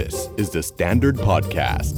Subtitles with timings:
[0.00, 1.94] This is the Standard Podcast.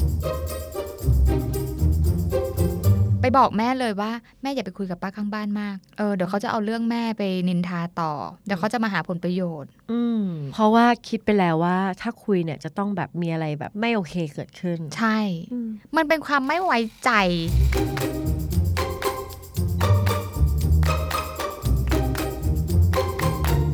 [3.20, 4.10] ไปบอกแม่เลยว่า
[4.42, 8.12] แม่อย่าไปคุยกับป้าข้างบ้านมาก เออเดี๋ยวเขาจะเอาเรื่องแม่ไปนินทาต่อ
[8.46, 15.18] เดี๋ยวเขาจะมาหาผลประโยชน์ อืมเพราะว่าคิดไปแล้วว่าถ้าคุยเนี่ยจะต้องแบบมีอะไรแบบไม่โอเคเกิดขึ้น ใช่
[15.52, 17.10] อืมมันเป็นความไม่ไว้ใจ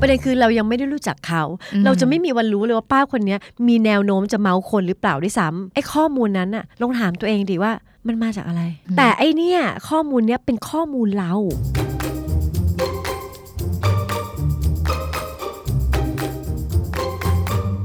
[0.02, 1.42] ประเด็นคือเรายังไม่ได้รู้จักเขา
[1.74, 3.38] อืมเราจะไม่มีวันรู้เลยว่าป้าคนเนี้ย
[3.68, 7.72] มีแนวโน้มจะเมาคนหรือเปล่าด้วยซ้ำไอ้ข้อมูลนั้นน่ะลองถามตัวเองดิว่า
[8.06, 8.62] มันมาจากอะไร
[8.96, 11.32] แต่ไอ้เนี่ยข้อมูลเนี้ยเป็นข้อมูลเรา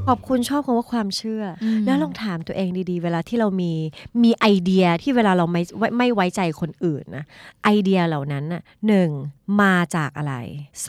[0.07, 3.73] ขอบคุณชอบคำว่าความเชื่ออมแล้วลองถามตัวเองดีๆ เวลาที่เรามี
[4.23, 7.25] มีไอเดียที่เวลาเราไม่ไว้ไม่ไว้ใจคนอื่นนะ
[7.63, 9.09] ไอเดียเหล่านั้นน่ะหนึ่ง
[9.61, 10.35] มาจากอะไร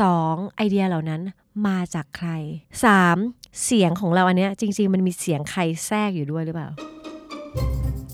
[0.01, 1.21] สองไอเดียเหล่านั้น
[1.67, 2.31] มาจากใคร
[2.85, 3.17] สาม
[3.65, 6.69] เสียงของเราอันเนี้ยจริง ๆ มันมีเสียงใครแทรกอยู่ด้วยหรือเปล่า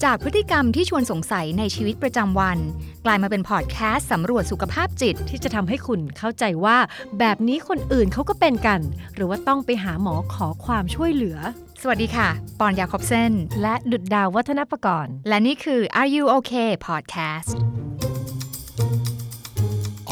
[0.02, 2.58] จากพฤติกรรมที่ชวนสงสัยในชีวิตประจำวัน
[3.04, 6.78] กลายมาเป็นพอดแคสต์สำรวจสุขภาพจิต ที่จะทำให้คุณเข้าใจว่า
[7.18, 8.80] แบบนี้คนอื่นเขาก็เป็นกัน
[9.14, 11.38] หรือว่าต้องไปหาหมอขอความช่วยเหลือ
[11.82, 12.28] สวัสดีค่ะ
[12.60, 17.50] ปอนยาคอบเซนและดุดดาววัฒนประกรณ์ และนี่คือ Are You Okay Podcast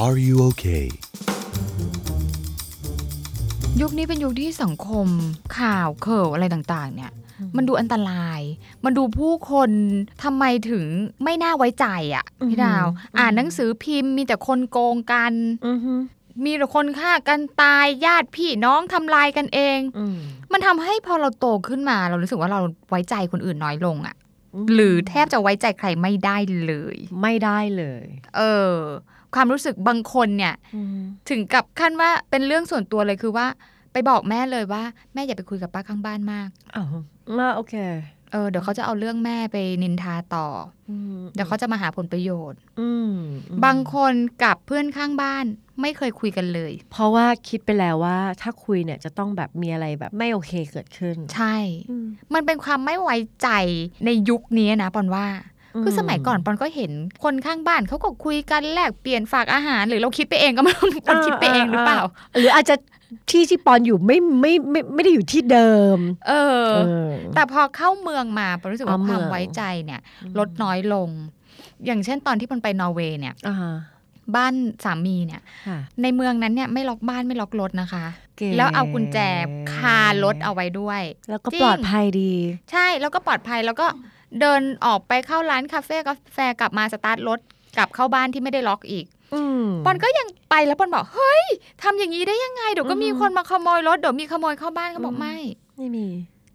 [0.05, 0.87] Are you okay?
[3.81, 5.07] ยุคนี้เป็นยุคที่สังคม
[5.59, 7.13] ข่าวเข่าวอะไรต่างๆ เนี่ย
[7.57, 8.41] มันดูอันตราย
[8.85, 9.71] มันดูผู้คน
[10.23, 10.85] ทำไมถึง
[11.25, 12.87] ไม่น่าไว้ใจอะ่ะพี่ดาว
[13.19, 15.33] อ่านหนังสือพิมพ์มีแต่คนโกงกัน
[15.67, 15.95] อือฮึ
[16.45, 20.17] มีแต่คนฆ่ากันตายญาติพี่น้องทำลายกันเองอืม
[20.53, 24.17] มันทำให้พอเราโตขึ้นมา เรารู้สึกว่าเราไว้ใจคนอื่นน้อยลงอะ่ะ
[24.75, 28.41] หรือแทบจะไว้ใจใครไม่ได้เลย ไม่ได้เลย เอ
[28.73, 28.77] อ
[29.35, 33.47] ความรู้สึกบางคนเนี่ยอืมถึงกับขั้นว่าเป็นเรื่องส่วนตัวเลยคือว่า
[33.93, 34.83] ไปบอกแม่เลยว่า
[35.15, 36.87] แม่อย่าไปคุยกับป้าข้างบ้านมากอ้าว
[37.39, 37.75] มาโอเค
[38.33, 40.47] เออเดี๋ยวเขาจะเอาเรื่องแม่ไปนินทาต่อ
[40.91, 43.15] อืมเดี๋ยวเขาจะมาหาผลประโยชน์ อืม
[43.65, 45.45] บางคนกับเพื่อนข้างบ้าน
[45.81, 51.57] ไม่เคยคุยกันเลย เพราะว่าคิดไปแล้วว่าถ้าคุยเนี่ยจะต้องแบบมีอะไรแบบไม่โอเคเกิดขึ้น ใช่
[51.91, 53.49] อืมมันเป็นความไม่ไว้ใจ
[54.05, 55.27] ในยุคนี้นะปอนว่า
[55.83, 56.93] คือสมัยก่อนปอนก็เห็น
[57.25, 62.01] คนข้างบ้านเขาก็คุยกันแลกเปลี่ยนฝากอาหาร หรือเราคิดไปเองก็ไม่รู้ปอนคิดไปเองหรือเปล่า
[62.39, 62.75] หรืออาจจะ
[63.31, 70.01] ที่ที่ปอนอยู่ไม่ไม่ไม่ไม่ได้อยู่ที่เดิม เออเออแต่พอเข้าเมืองมาปอนรู้สึกว่าอ๋อคเมืวาองมไว้ใจเนี่ย
[70.39, 71.09] ลดน้อยลง
[71.87, 73.75] อย่างเช่นตอนที่ปอนไปนอร์เวย์เนี่ยอ่าฮะ
[74.37, 78.05] บ้านสามีเนี่ยค่ะในเมืองนั้นเนี่ยไม่ล็อกบ้านไม่ล็อกรถนะคะ
[78.37, 79.19] เก๋แล้วเอากุญแจ
[79.75, 82.33] คารถเอาไว้ด้วย แล้วก็จริงปลอดภัยดี
[82.71, 83.87] ใช่แล้วก็ปลอดภัยแล้วก็
[84.41, 87.39] เดินออกไปเข้าร้านคาเฟ่กาแฟกลับมาสตาร์ทรถ
[87.77, 89.22] กลับเข้าบ้านที่ไม่ได้ล็อกอีกอืม
[89.85, 91.45] ปอนก็ยังไปแล้วปอนบอกเฮ้ย
[91.83, 95.37] ทำอย่างนี้ได้ยังไงเดี๋ยวก็อือฮึมีคนมาขโมยรถเดี๋ยวมีขโมยเข้าบ้านเขาบอกอืมไม่
[95.79, 96.07] ไม่มี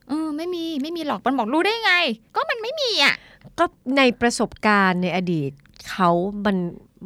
[0.09, 1.93] เออไม่มีไม่มีหรอกปอนบอกรู้ได้ไง
[2.35, 3.15] ก็มันไม่มีอะ
[3.59, 3.65] ก็
[3.97, 5.51] ในประสบการณ์ในอดีต
[5.89, 6.09] เขา
[6.45, 6.57] มัน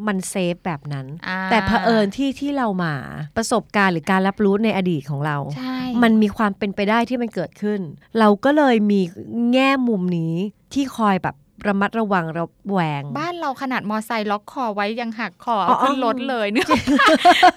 [0.07, 2.93] มันเซฟแบบนั้นอ่าแต่เผอิญที่ที่เรามา
[3.37, 7.79] ประสบการณ์หรือการรับรู้ในอดีตของเราใช่มันมีความเป็นไปได้ที่มันเกิดขึ้น
[8.19, 9.01] เราก็เลยมี
[9.53, 10.33] แง่มุมนี้
[10.73, 11.35] ที่คอยแบบ
[11.67, 16.67] ระมัดระวังระแวง บ้านเราขนาดมอไซค์ล็อกคอไว้ยังหักคออ๋เอาอขึ้นรถเลยเนี่ย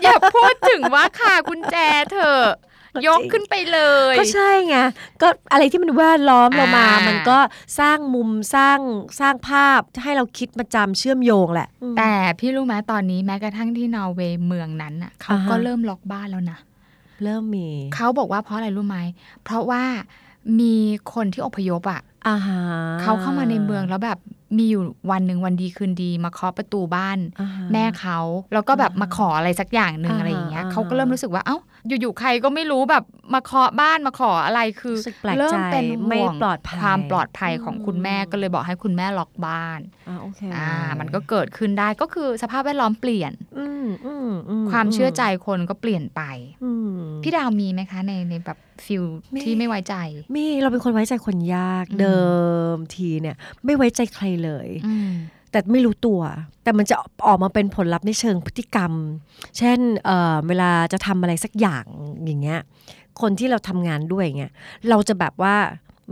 [0.02, 1.76] อย่าพูดถึงว่าค่ะกุญแจ
[2.12, 2.44] เถอะ
[3.06, 3.80] ยกขึ้นไปเล
[4.12, 4.76] ย ก็ใช่ไง
[5.22, 7.38] ก็อะไรที่มันแวดล้อมเรามาอ่ามัมันก็
[7.80, 8.78] สร้างมุมสร้าง
[9.20, 16.58] สร้างภาพให้เราคิดมาจำเชื่อมโยงแหละ แต่พี่รู้ไหมตอนนี้แม้กระทั่งที่นอร์เวย์เมืองนั้นน่ะเขาอ่าฮะก็เริ่มล็อกบ้านแล้วนะ
[17.24, 18.98] เริ่มมี เขาบอกว่าเพราะอะไรรู้ไหม
[19.44, 19.82] เพราะว่า
[20.60, 20.74] มี
[21.14, 22.60] คนที่อพยพอะอาหา
[23.02, 24.18] เขาเข้ามาในเมืองแล้วแบบ
[24.56, 28.18] มีอยู่วันหนึ่งวันดีคืนดี มาเคาะประตูบ้านอ่าฮะแม่เขา
[28.52, 31.56] แล้วก็แบบอ่าฮะมาขออะไรสักอย่างหนึ่งอ่าฮะอะไรอย่างเงี้ยอ่าฮะเขาก็เริ่มรู้สึกว่าเอ้า
[31.88, 46.22] อยู่ๆใครก็ไม่รู้แบบมาเคาะบ้านมาขออะไรคือรู้สึกแปลกใจเริ่มเป็นไม่ห่วงปลอดภัยความปลอดภัยของอืมคุณแม่ก็เลยบอกให้คุณแม่ล็อกบ้านอ่าโอเคอ่ามันก็เกิดขึ้นได้ก็คือสภาพแวดล้อมเปลี่ยนอืมอืมอืความเชื่อใจคนก็เปลี่ยนไป
[46.64, 49.94] อืมพี่ดาวมีไหมคะในในแบบฟิลมีที่ไม่ไว้ใจ
[50.34, 52.22] มีเราเป็นคนไว้ใจคนยากอืมเดิ
[52.74, 55.12] มทีเนี่ย ไม่ไว้ใจใครเลยอืม
[55.54, 56.20] แต่ไม่รู้ตัว
[56.64, 56.94] แต่มันจะ
[57.26, 58.92] ออกมาเป็นผลลัพธ์ในเชิงพฤติกรรม
[59.58, 61.84] เช่นเอ่อเวลาจะทำอะไรสักอย่าง
[62.24, 62.60] อย่างเงี้ย
[63.20, 64.52] คนที่เราทำงานด้วยอย่างเงี้ย
[64.88, 65.54] เราจะแบบว่า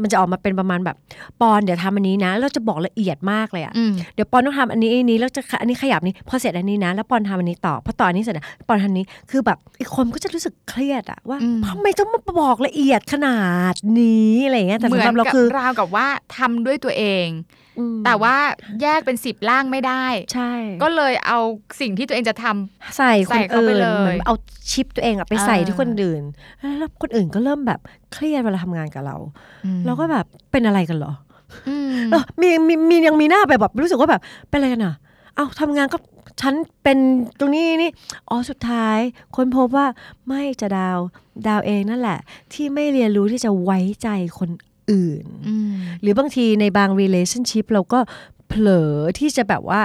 [0.02, 0.96] มันจะออกมาเป็นประมาณแบบ
[1.40, 13.42] ปอนเดี๋ยวทำอันนี้นะเราจะบอกละเอียดมากเลยอะอืมเดี๋ยวปอนต้องทำอันนี้อันนี้แล้วจะอันนี้ขยับนี้พอเสร็จอันนี้นะ แล้วปอนทำอันนี้ต่อพอต่ออันนี้เสร็จนะปอนทำอันนี้คือแบบอีกคนก็จะรู้สึกเครียดอะว่าอืมทำไมต้องมาบอกละเอียดขนา
[13.72, 16.06] ดนี้อะไรอย่างเงี้ยแต่เหมืสำอหรับเรานกับคือราวกับว่า
[16.36, 17.26] ทำด้วยตัวเอง
[17.71, 17.71] อืม
[18.04, 18.36] แต่ว่า
[18.82, 20.52] แยกเป็นสิบล่างไม่ได้ ใช่
[20.82, 21.38] ก็เลยเอา
[21.80, 24.34] สิ่งที่ตัวเองจะทำใส่คใส่นเข้าไปอื่นเลยเหมือนเอา
[24.70, 26.22] ชิปตัวเองอะไปใส่อ่าที่คนอื่น
[26.78, 27.80] แล้วคนอื่นก็เริ่มแบบ
[28.12, 29.16] เครียดเวลาทำงานกับเรา
[29.64, 31.12] อืมเราก็แบบเป็นอะไรกันเหรอ
[31.68, 34.20] อืมเออมีมีมียังมีหน้าไปแบบรู้สึกว่าแบบ
[34.50, 34.94] เป็นอะไรกันอะ
[35.36, 35.98] เอาทำงานก็
[36.40, 36.98] ฉันเป็น
[37.38, 37.90] ตรงนี้นี่
[38.28, 38.98] อ๋อสุดท้าย
[39.36, 39.86] ค้นพบว่า
[40.28, 40.98] ไม่จะดาว
[41.46, 42.18] ดาวเองนั่นแหละ
[42.52, 44.08] ที่ไม่เรียนรู้ที่จะไว้ใจ
[44.38, 44.50] คน
[44.90, 48.00] อื่นอืมหรือบางทีในบาง relationship เราก็
[48.48, 49.80] เผลอที่จะแบบว่า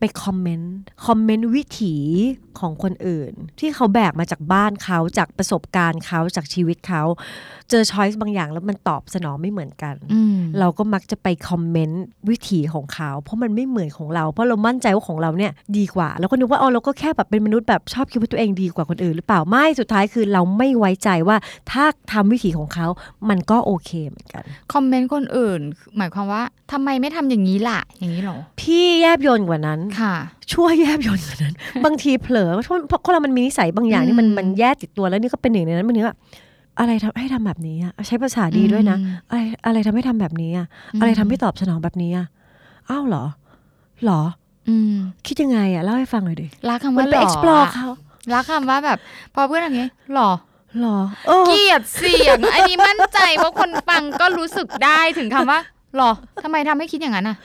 [0.00, 1.96] ไป comment comment วิถี
[2.60, 7.02] ของคนอื่น ที่เขาแบกมาจากบ้านเขาจากประสบการณ์เขาจากชีวิตเขา
[7.70, 21.36] เจอ choice บางอย่างแล้วมันตอบสนองไม่เหมือนกันอืมเราก็มักจะไป comment วิถีของเขา เพราะมันไม่เหมือนของเรา เพราะเรามั่นใจว่าของเราเนี่ยดีกว่า แล้วก็นึกว่าอ๋อเราก็แค่แบบเป็นมนุษย์แบบชอบคิดว่าตัวเองดีกว่าคนอื่น หรือเปล่าไม่สุดท้ายคือเราไม่ไว้ใจว่า
[21.70, 22.86] ถ้าทำวิถีของเขา
[23.28, 25.60] มันก็โอเคเหมือนกันคอมเมนต์คนอื่น
[25.96, 26.42] หมายความว่า
[26.72, 29.89] ทำไมไม่ทำอย่างนี้ล่ะอย่างนี้เหรอพี่แยบยนกว่านั้นค่ะ
[30.52, 31.54] ช่วยแยบยนกว่านั้น
[31.84, 36.16] บางทีเผลอเพราะเพราะคนเรามันมีนิสัยบางอย่างที่มันอืมมันแย่ติดตัวแล้วนี่ก็เป็นหนึ่งในนั้นมันนึกว่า
[36.78, 40.66] อะไรทำให้ทำแบบนี้อะใช้ภาษาดีด้วยนะอืมอะไรอะไรทำให้ทำแบบนี้อะ
[41.00, 42.26] อะไรทำให้ตอบสนองแบบนี้อะ
[42.90, 43.24] อ้าวเหรอ
[44.02, 44.20] เหรอ
[44.68, 44.94] อืม
[45.26, 47.88] คิดยังไงอะเล่าให้ฟังหน่อยดิรักคำมัว่านหไปล่อ explore อะเขา
[48.34, 48.98] รักคำว่าแบบ
[49.34, 50.30] พอเพื่อนทำอย่างนี้หล่อ
[50.78, 50.98] เหรอ
[51.28, 55.60] เออเกลียดเสียง อันนี้มั่นใจว่าคนฟังก็รู้สึกได้ถึงคำว่า
[55.96, 56.10] หรอ
[56.42, 57.36] ทำไมทำให้คิดอย่างนั้นอะ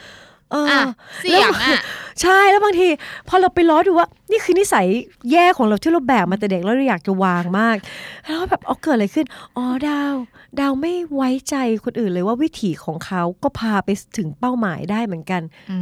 [0.52, 0.82] เอออะ
[1.22, 1.80] เสียงอะ
[2.22, 2.88] ใช่แล้วบางที
[3.28, 4.88] พอเราไปล้อดูว่า นี่คือนิสัย
[5.32, 7.78] แย่ของเราที่เราแบกมาแต่เด็กแล้วเราอยากจะวางมาก
[8.26, 9.26] แล้วก็แบบเอาเกิดอะไรขึ้น
[9.58, 10.16] อ๋อดาว
[10.60, 15.42] ดาวไม่ไว้ใจคนอื่นเลยว่าวิถีของเขาก็พาไปถึงเป้าหมายได้เหมือนกัน
[15.72, 15.78] อื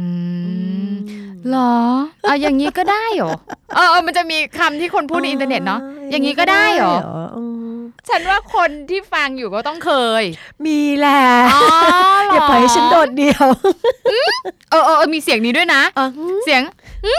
[0.90, 0.92] ม
[1.50, 1.74] หรอ
[2.24, 3.32] เอาอย่างนี้ก็ได้เหรอ
[3.74, 5.80] เออเออมันจะมีคำที่คนพูดในอินเทอร์เน็ตเนาะ
[6.10, 6.94] อย่างนี้ก็ได้เหรอ
[7.36, 7.63] อืม
[8.08, 10.22] ฉันว่าคนที่ฟังอยู่ก็ต้องเคย
[10.66, 11.24] มีแหละ
[11.54, 11.66] อ๋อ
[12.26, 13.46] เหรอย่าปล่อยให้ฉันโดดเดียว
[14.70, 16.06] เออเออเออมีเสียงนี้ด้วยนะอะ
[16.44, 16.62] เสียง
[17.04, 17.14] หึ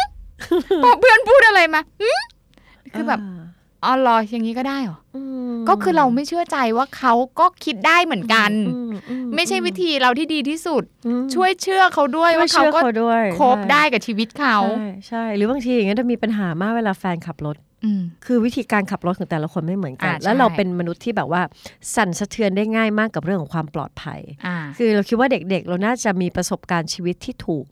[0.84, 2.12] พอเพื่อนพูดอะไรมาหึ
[2.94, 3.20] คือแบบ
[3.84, 5.22] อ๋อเหรออย่างนี้ก็ได้เหรออื
[5.52, 8.78] มก็คือเราไม่เชื่อใจว่าเขาก็คิดได้เหมือนกันอื
[9.10, 17.75] อืไม่ใช่วิธีเราที่ดีที่สุดอืมช่วยเชื่อเขาด้วยช่วยว่าเขาชื่อก็ด้วยคบได้กับชีวิตเขาใช่ใช่ หรือบางทีอย่างเงี้ยจะมีปัญหามากเวลาแฟนขับรถอืม
[18.26, 21.42] คือวิธีการขับรถของแต่ละคนไม่เหมือนกันอ่าใช่แล้วเราเป็นมนุษย์ที่แบบว่า
[21.96, 27.66] สั่นสะเทือนได้ง่ายมากกับเรื่องของความปลอดภัยอ่าคือเราคิดว่าเด็กๆ เราน่าจะมีประสบการณ์ชีวิตที่ถูก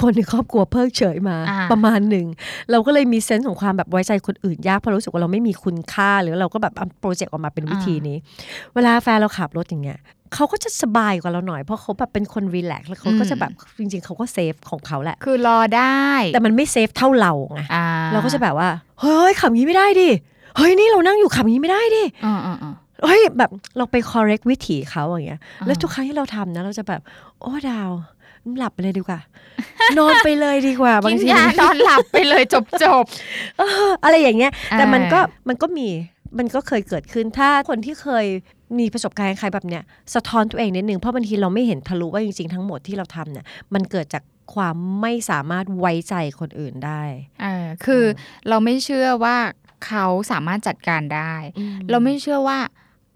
[0.00, 2.26] คนในครอบครัวเพิกเฉยมาอ่าประมาณหนึ่ง
[2.70, 8.16] เราก็เลยมี sense ของความแบบไว้ใจคนอื่นยากเพราะรู้สึกว่าเราไม่มีคุณค่า หรือเราก็แบบเอา project ออกมาเป็นวิธีนี้
[8.74, 9.98] เวลาแฟนเราขับรถอย่างเงี้ย
[10.34, 18.68] เขาก็จะสบายกว่าเราหน่อยเพราะเขาแบบเป็นคน relax แล้วเขาก็จะแบบจริง ๆเขาก็ safe ของเขาแหละ คือรอได้ แต่มันไม่ safe เท่าเราไงอ่าเราก็จะแบบว่า
[19.00, 20.10] เฮ้ยขับงี้ไม่ได้ดิ
[20.56, 22.74] เฮ้ยนี่เรานั่งอยู่ขับงี้ไม่ได้ดิอ่าอ่าอ่า
[23.04, 27.00] เฮ้ยแบบเราไป correct วิถีเขาอย่างเงี้ยอ่าแล้วทุกครั้งที่เราทำนะ เราจะแบบ
[27.40, 27.90] โอ้ดาว
[28.58, 29.18] หลับไปเลยดีกว่า
[29.98, 33.04] นอนไปเลยดีกว่า บากิงนทียานอนหลับไปเลยจบจบ
[33.58, 35.88] เอออะไรอย่างเงี้ย แต่มันก็อ่ามันก็มี
[36.38, 38.26] มันก็เคยเกิดขึ้นถ้าคนที่เคย
[38.78, 39.82] มีประสบการณ์คล้ายๆแบบเนี้ย
[40.14, 44.22] สะท้อนตัวเองนิดนึงเพราะบางทีเราไม่เห็นทะลุว่าจริงๆทั้งหมดที่เราทำเนี่ยมันเกิดจาก
[44.54, 47.02] ความไม่สามารถไว้ใจคนอื่นได้
[47.42, 48.04] เออคือ
[48.48, 49.36] เราไม่เชื่อว่า
[49.86, 51.34] เขาสามารถจัดการได้
[51.90, 52.58] เราไม่เชื่อว่า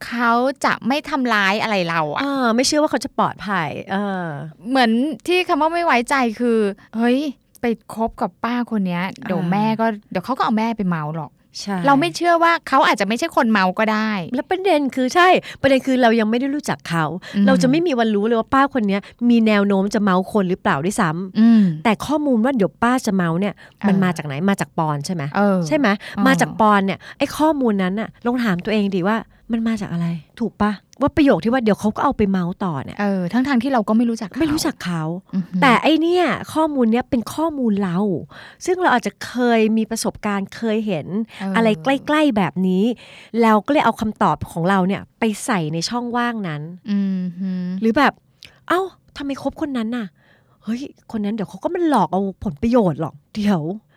[0.07, 0.33] เขา
[0.65, 4.27] จะไม่ทำร้ายอะไรเราอะอ่าไม่เชื่อว่าเขาจะปลอดภัยเออ
[4.69, 4.91] เหมือน
[5.27, 6.59] ที่คำว่าไม่ไว้ใจคือ
[6.97, 7.19] เฮ้ย
[7.61, 11.40] ไปคบกับป้าคนเนี้ยเดี๋ยวอ่าแม่ก็เดี๋ยวเขาก็เอาแม่ไปเมาหรอกใช่
[11.87, 15.29] เราไม่เชื่อว่าเขาอาจจะไม่ใช่คนเมาก็ได้ แล้วประเด็นคือใช่
[15.63, 17.05] ประเด็นคือเรายังไม่ได้รู้จักเขา
[17.35, 23.55] อืมเราจะไม่มีวันรู้เลยว่าป้าคนเนี้ยมีแนวโน้มจะเมาคนหรือเปล่าด้วยซ้ำอืมแต่ข้อมูลว่าเดี๋ยวป้าจะเมาเนี่ย
[23.89, 29.17] มันเออมาจากไหนมาจากปอนใช่ไหมเออใช่ไหมเออมาจากปอนเนี่ยไอ้ข้อมูลนั้นน่ะลองถามตัวเองดิว่า
[29.53, 30.07] มันมาจากอะไร
[30.41, 35.03] ถูกปะ ว่าประโยคที่ว่าเดี๋ยวเขาก็เอาไปเมาต่อเนี่ยเออทั้งทางๆที่เราก็ไม่รู้จักเขาไม่รู้จักเขา
[35.35, 37.99] อือหือแต่ไอเนี่ยข้อมูลเนี้ยเป็นข้อมูลเรา
[38.67, 41.07] ซึ่งเราอาจจะเคยมีประสบการณ์เคยเห็น
[41.41, 42.85] เออออะไรใกล้ๆแบบนี้
[43.43, 48.13] เราก็เลยเอาคำตอบของเราเนี่ยไปใส่ในช่องว่างนั้นอืมหือหรือแบบ
[48.69, 48.81] เอ้า
[49.17, 50.07] ทำไมคบคนนั้นน่ะ
[50.65, 50.81] เฮ้ย
[51.13, 53.90] คนนั้นเดี๋ยวเขาก็มันหลอกเอาผลประโยชน์หรอกเดี๋ยวไอ้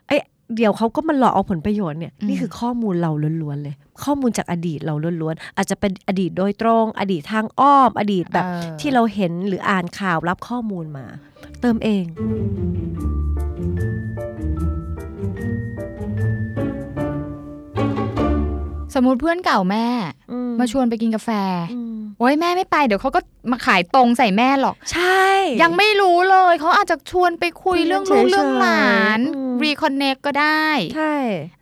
[0.55, 11.05] เดี๋ยวเขาก็มันหลอกเอาผลประโยชน์เนี่ยนี่คือข้อมูลเราล้วนๆเลย ข้อมูลจากอดีตเราล้วนๆอาจจะเป็นอดีตโดยตรง อดีตทางอ้อม อดีตแบบเออที่เราเห็นหรืออ่านข่าวรับข้อมูลมา
[11.61, 12.05] เติมเอง
[18.93, 19.87] สมมติเพื่อนเก่าแม่
[20.31, 21.29] อืมาชวนไปกินกาแฟ
[21.73, 21.92] อืม
[22.23, 25.25] โอ้ยแม่ไม่ไปเดี๋ยวเขาก็มาขายตรงใส่แม่หรอก ใช่
[25.61, 30.65] ยังไม่รู้เลยเขาอาจจะชวนไปคุยคุยเรื่องเฉลูยกๆเรื่องหลานอืมรีคอนเน c ก็ได้
[30.95, 31.13] ใช่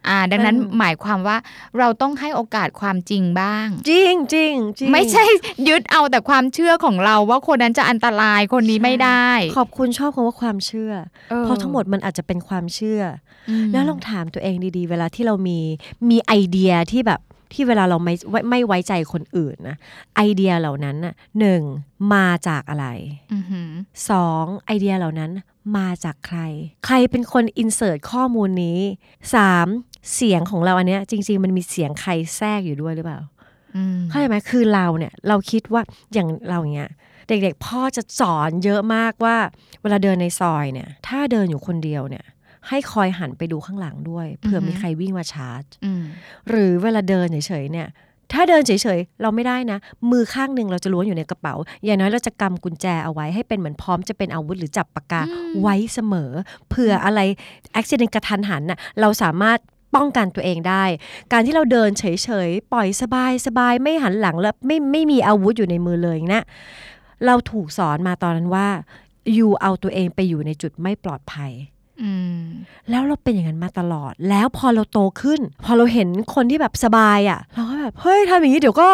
[0.08, 1.38] อ่าดังนั้นอืมหมายความว่า
[1.80, 5.24] เราต้องให้โอกาสความจริงบ้าง จริงจริงจริงไม่ใช่
[5.68, 10.94] ยึดเอาแต่ความเชื่อของเราว่าคนนั้นจะอันตรายคนนี้ไม่ได้ ขอบคุณชอบคำว่าความเชื่อ
[11.32, 13.02] ออเพราะทั้งหมดมันอาจจะเป็นความเชื่อ
[13.50, 15.60] อืมแล้วลองถามตัวเองดีๆ เวลาที่เรามี
[16.10, 17.22] มีไอเดียที่แบบ
[17.54, 19.78] ที่เวลาเราไม่ไว้ไม่ไว้ใจคนอื่นนะ
[20.16, 21.62] ไอเดียเหล่านั้นน่ะหนึ่ง
[22.14, 22.88] มาจากอะไร
[23.34, 23.70] อือหือ
[24.10, 25.32] สองไอเดียเหล่านั้น
[25.78, 26.40] มาจากใคร
[26.86, 28.80] ใครเป็นคนอินเสิร์ตข้อมูลนี้
[29.36, 29.68] สาม
[30.14, 33.20] เสียงของเราอันเนี้ยจริง ๆ มันมีเสียงใครแทรกอยู่ด้วยหรือเปล่า
[33.76, 35.82] อืมเข้าใจไหมคือเราเนี่ยเราคิดว่า
[36.14, 36.92] อย่างเราอย่างเงี้ย
[37.28, 39.38] เด็กๆ พ่อจะสอนเยอะมากว่า
[39.82, 42.26] เวลาเดินในซอยเนี่ย ถ้าเดินอยู่คนเดียวเนี่ย
[42.68, 46.04] ให้คอยหันไปดูข้างหลังด้วยเผื่อมีใครวิ่งมาชาร์จอืม
[46.50, 47.88] หรือเวลาเดินเฉยๆเนี่ย
[48.34, 49.80] ถ้าเดินเฉยๆเราไม่ได้นะ
[50.12, 55.22] มือข้างหนึ่งเราจะล้วงอยู่ในกระเป๋า อย่างน้อยเราจะกำกุญแจเอาไว้ให้เป็นเหมือนพร้อมจะเป็นอาวุธหรือจับปากกา
[55.62, 56.32] ไว้เสมอ
[56.70, 57.20] เผื่ออะไร
[57.76, 59.60] อุบิเหตุกระทันหันน่ะเราสามารถ
[59.96, 60.84] ป้องกันตัวเองได้
[61.32, 66.44] การที่เราเดินเฉยๆ ปล่อยสบายสบายไม่หันหลังแล้วไม่ไม่มีอาวุธอยู่ในมือเลยนะ
[67.26, 68.68] เราถูกสอนมาตอนนั้นว่า
[69.34, 71.81] อยู่เอาตัวเองไปอยู่ในจุดไม่ปลอดภัยอืม
[72.90, 78.90] แล้วเราเป็นอย่างนั้นมาตลอด แล้วพอเราโตขึ้น พอเราเห็นคนที่แบบสบายอะ่ะ เราก็แบบเฮ้ยทำอย่างนี้เดี๋ยวก็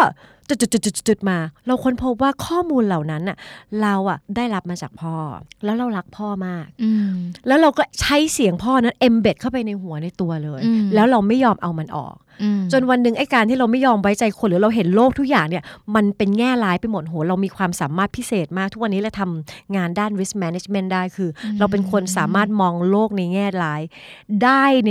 [0.49, 1.37] จุดจุดจุดจุดจุดมา
[1.67, 3.37] เราค้นพบว่าข้อมูลเหล่านั้นอะ
[3.81, 5.15] เราอะได้รับมาจากพ่อ
[5.63, 7.13] แล้วเรารักพ่อมากอืม
[7.47, 12.26] แล้วเราก็ใช้เสียงพ่อนั้นเอมเบดเข้าไปในหัวในตัวเลยอืมแล้วเราไม่ยอมเอามันออกอืม
[12.71, 15.63] จนวันหนึ่งไอ้การที่เราไม่ยอมไว้ใจคนหรือเราเห็นโลกทุกอย่างเนี่ย
[15.95, 23.81] มันเป็นแง่ร้ายไปหมดโหเรามีความสามารถพิเศษมาก ทุกวันนี้เราทำงานด้าน risk management ได้คืออเราเป็นคนสามารถมองโลกในแง่ร้าย
[24.43, 24.89] ได้ใน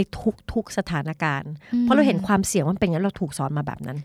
[0.52, 1.50] ทุกๆสถานการณ์
[1.82, 3.98] เพราะเราเห็นความเสี่ยงว่ามันเป็นงั้นเราถูกสอนมาแบบนั้น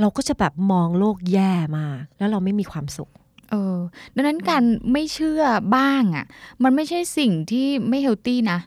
[0.00, 3.10] เราก็จะแบบมองโลกแย่มากแล้วเราไม่มีความสุข
[3.52, 3.78] เออ
[4.14, 5.42] ดังนั้นการไม่เชื่อ
[5.76, 6.24] บ้างอะ
[6.62, 8.58] มันไม่ใช่สิ่งที่ไม่เฮลตี้นะ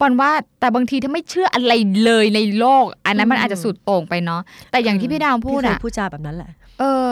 [0.00, 1.72] ปอนว่าแต่บางทีถ้าไม่เชื่ออะไร
[2.04, 6.50] เลยในโลก อันนั้นมันอืมอาจจะสุดโต่งไปเนาะแต่อย่างที่พี่ดาวพูดพี่เคยอะพูดจาแบบนั้นแหละ
[6.80, 7.06] เออ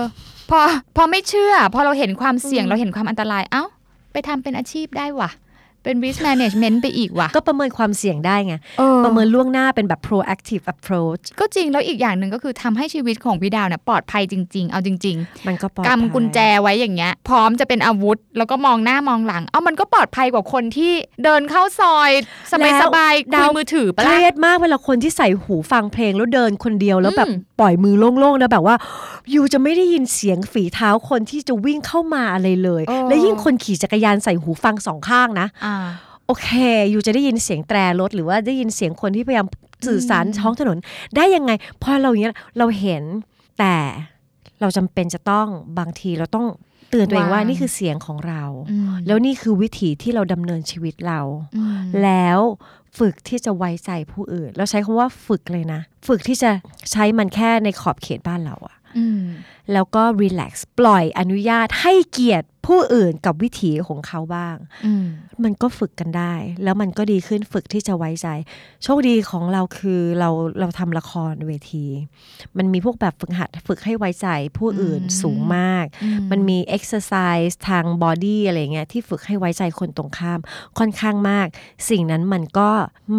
[0.50, 0.60] พอ
[0.96, 3.64] พอไม่เชื่อ พอเราเห็นความเสี่ยงอืมเราเห็นความอันตรายเอ้า
[4.12, 5.30] ไปทำเป็นอาชีพได้ว่ะ
[5.88, 15.16] เป็น risk management ไปอีกว่ะ ก็ประเมินความเสี่ยงได้ไงเออประเมินล่วงหน้าเป็นแบบ proactive approach ก็จริงแล้วอีกอย่างหนึ่งก็คือทำให้ชีวิตของพี่ดาวเนี่ยปลอดภัยจริง ๆ เอาจริง
[15.46, 20.92] มันก็ปลอดๆภัยกำกุญแจไว้อย่างเงี้ย พร้อมจะเป็นอาวุธ แล้วก็มองหน้ามองหลัง เอ้ามันก็ปลอดภัยกว่าคนที่
[21.24, 22.10] เดินเข้าซอย
[22.52, 28.76] สบายสบายๆคุยมือถือปะเคล่ะรียดมากเวลาคนที่ใส่หูฟังเพลงแล้วเดินคนเดียวแล้วแบบอืมปล่อยมือโล่งๆแล้วแบบว่า
[29.34, 35.76] ยูจะไม่ได้ยินเสียงฝีเท้าคนที่จะวิ่งเข้ามาอะไรเลย และยิ่งคนขี่จักรยานใส่หูฟังสองข้างนะอ่า
[36.26, 36.48] โอเค
[36.92, 39.46] ยูจะได้ยินเสียงแตรรถ หรือว่าได้ยินเสียงคนที่พยายาม
[39.86, 40.78] สื่อสารอืมท้องถนน
[41.16, 43.02] ได้ยังไง พอเราอย่างเงี้ยเราเห็น
[43.58, 43.76] แต่
[44.60, 46.46] เราจำเป็นจะต้องบางทีเราต้อง
[46.90, 51.20] เตือนตัวเองว่านี่คือเสียงของเราอืมแล้วนี่คือวิถีที่เราดำเนินชีวิตเรา
[51.56, 52.38] อืมแล้ว
[52.98, 56.50] ฝึกที่จะไว้ใจผู้อื่นเราใช้คำว่าฝึกเลยนะ ฝึกที่จะ
[56.92, 59.22] ใช้มันแค่ในขอบเขตบ้านเราอะอืม
[59.72, 64.56] แล้วก็ relax ปล่อยอนุญาตให้เกียรติผู้อื่นกับวิถีของเขาบ้าง
[64.86, 65.06] อืม
[65.44, 66.34] มันก็ฝึกกันได้
[66.64, 68.28] แล้วมันก็ดีขึ้นฝึกที่จะไว้ใจ
[68.82, 71.86] โชคดีของเราคือเราเราทำละครเวที
[72.56, 80.40] มันมีพวกแบบฝึกหัดฝึกให้ไว้ใจผู้อื่นอืมสูงมากอืมมันมี exercise ทาง body อะไรเงี้ยที่ฝึกให้ไว้ใจคนตรงข้าม
[80.78, 81.46] ค่อนข้างมาก
[81.90, 82.70] สิ่งนั้นมันก็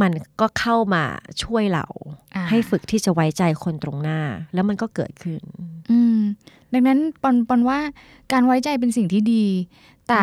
[0.01, 1.03] มันก็เข้ามา
[1.43, 1.85] ช่วยเรา
[2.35, 4.19] อ่าให้ฝึกที่จะไว้ใจคนตรงหน้า
[4.53, 5.41] แล้วมันก็เกิดขึ้น
[5.91, 6.19] อืม
[6.73, 7.79] ดังนั้นปอนปอนว่า
[8.31, 9.45] การไว้ใจเป็นสิ่งที่ดี
[10.07, 10.21] แต่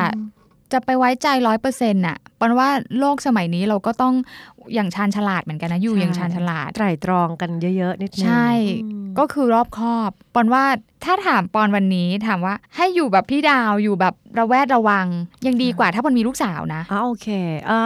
[0.73, 4.15] จะไปไว้ใจร้อยเปอร์เซ็นต์น่ะปอนว่าโลกสมัยนี้เราก็ต้อง
[4.75, 8.49] อย่างชาญฉลาดเหมือนกันนะอยู่ใช่อย่างชาญฉลาดไตร่ตรองกันเยอะๆนิดนึงใช่
[8.85, 10.65] อืมก็คือรอบคอบปอนว่า
[11.05, 15.07] ถ้าถามปอนวันนี้ถามว่าให้อยู่แบบพี่ดาวอยู่แบบระแวดระวัง
[15.47, 17.29] ยังดีกว่าถ้าปอนมีลูกสาวนะอ๋อโอเค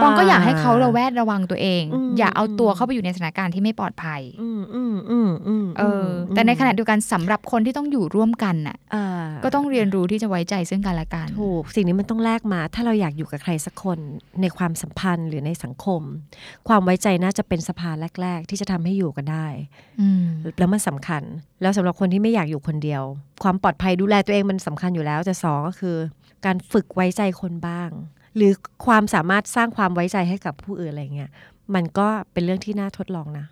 [0.03, 9.07] ปอนก็อยากให้เขาระแวดระวังตัวเองอืมอย่าเอาตัวเข้าไปอยู่ในสถานการณ์ที่ไม่ปลอดภัยอืมอืมอืมอืมเอออ แต่ในขณะเดียวกันสำหรับคนที่ต้องอยู่ร่วมกันน่ะอ่า
[9.45, 13.99] ก็ต้องเรียนรู้ที่จะไว้ใจซึ่งกันและกันถูกสิ่งนี้มันต้องแลกมา ถ้าเราอยากอยู่กับใครสักคน
[14.41, 16.03] ในความสัมพันธ์หรือในสังคม
[16.69, 19.47] ความไว้ใจน่าจะเป็นสะพานแรก ๆ ที่จะทำให้อยู่กันได้
[20.01, 20.25] อืม
[20.59, 21.23] แล้วมันสำคัญ
[21.61, 23.03] แล้วสำหรับคนที่ไม่อยากอยู่คนเดียว
[23.43, 25.97] ความปลอดภัยดูแลตัวเองมันสำคัญอยู่แล้วแต่สองก็คือ
[26.47, 27.91] การฝึกไว้ใจคนบ้าง
[28.37, 28.53] หรือ
[28.87, 31.31] ความสามารถสร้างความไว้ใจให้กับผู้อื่นอะไรเงี้ย
[31.75, 33.47] มันก็เป็นเรื่องที่น่าทดลองนะ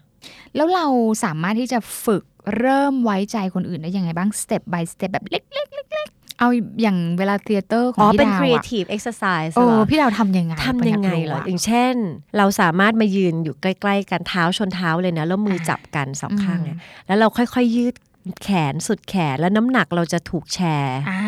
[0.57, 0.87] แล้วเรา
[1.25, 2.25] สามารถที่จะฝึก
[2.59, 6.49] เริ่มไว้ใจคนอื่นได้ยังไงบ้าง step by step แบบเล็กๆเล็กๆ เอา
[6.83, 11.95] อย่างเวลา theater ของอ๋อพี่เป็นดาวอะ creative exercise เอเหรออพี่ดาวทำยังไงทำยังไงปอนเหรออะอย่างเช่น
[12.38, 17.95] เราสามารถมายืนอยู่ใกล้ ๆ กันเท้าชนเท้าเลยนะ แล้วมือจับกันสองข้างเนี่ยแล้วเราค่อยๆยืด
[18.42, 21.21] แขนสุดแขนแล้วน้ำหนักเราจะถูกแชร์อ่า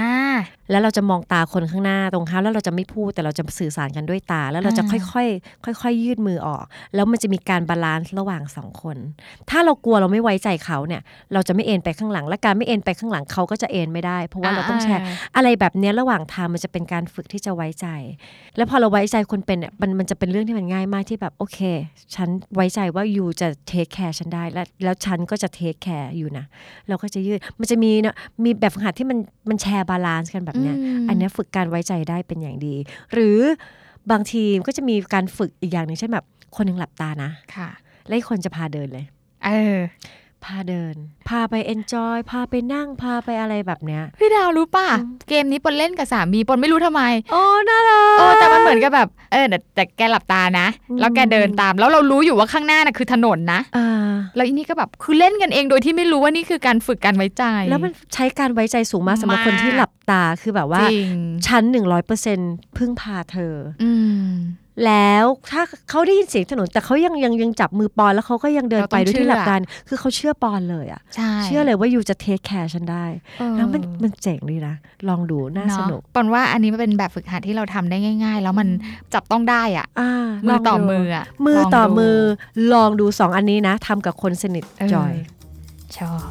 [0.71, 8.97] แล้วเราจะมองตาคนข้างหน้าตรงข้ามแล้วเราจะไม่พูดแต่เราจะสื่อสารกันด้วยตา แล้วเราจะอ่าค่อยๆค่อยๆยืดมือออก แล้วมันจะมีการบาลานซ์ระหว่างสองคน
[9.51, 15.03] ถ้าเรากลัวเราไม่ไว้ใจเขาเนี่ยเราจะไม่เอ็นไปข้างหลัง และการไม่เอ็นไปข้างหลังเขาก็จะเอ็นไม่ได้ เพราะว่าเราต้องแชร์
[15.37, 17.87] อะไรแบบเนี้ยระหว่างทางมันจะเป็นการฝึกที่จะไว้ใจ
[18.57, 21.59] แล้วพอเราไว้ใจคนเป็นเนี่ยมันมันจะเป็นเรื่องที่มันง่ายมากที่แบบโอเค
[22.15, 26.45] ฉันไว้ใจว่า you จะ take care ฉันได้แล้วแล้วฉันก็จะ take care you นะ
[26.89, 32.75] เราก็จะยืดมันจะมีเนาะมีแบบฝึกหัดที่มันมันแชร์ balance กันแบบเนี้ยมอันเนี้ยฝึกการไว้ใจได้เป็นอย่างดี
[33.13, 33.39] หรือ
[34.11, 36.25] บางทีก็จะมีการฝึกอีกอย่างหนึ่งเช่นแบบ
[36.57, 37.69] คนหนึ่งหลับตานะค่ะ
[38.07, 39.05] แล้วอีกคนจะพาเดินเลย
[39.45, 39.79] เออ
[40.45, 40.95] พาเดิน
[41.29, 61.17] พาไป enjoy พาไปนั่งพาไปอะไรแบบเนี้ยพี่ดาวรู้ป่ะอืมเกมนี้ปนเล่นกับสามีปนไม่รู้ทำไม โอ้น่ารักโอ้แต่มันเหมือนกับแบบเออแต่แต่แกหลับตานะอืมแล้วแกเดินตาม แล้วเรารู้อยู่ว่าข้างหน้าน่ะคือถนนนะอ่าแล้วอีนี่ก็แบบคือเล่นกันเองโดยที่ไม่รู้ว่านี่คือการฝึกการไว้ใจ แล้วมันใช้การไว้ใจสูงมากสำหรับมากคนที่หลับตาคือแบบว่าจริง
[61.47, 62.39] ฉันหนึ่งร้อยเปอร์เซ็น
[62.77, 63.91] พึ่งพาเธออื
[64.29, 64.31] ม
[64.87, 69.57] แล้วถ้าเขาได้ยินเสียงถนน แต่เขายังยังยังจับมือปอนแล้วเขาก็ยังเดินเราต้ไปองโดยที่เชื่อหลับตา
[69.89, 73.05] คือเขาเชื่อปอนเลยอะใช่เชื่อเลยว่ายูจะเทคแคร์ฉันได้
[73.39, 74.75] เออแล้วมันมันเจ๋งดีนะ
[75.09, 78.69] ลองดูน่าสเนาะนุกปอนว่าอันนี้มันเป็นแบบฝึกหัดที่เราทำได้ง่าย ๆ แล้วมัน
[79.15, 80.13] จับต้องได้อะอ่า
[80.47, 82.17] มือต่อลงดูมืออะมือลงต่อดูมือ
[82.73, 85.15] ลองดูสองอันนี้นะทำกับคนสนิทเออจอย
[85.97, 86.31] ชอบ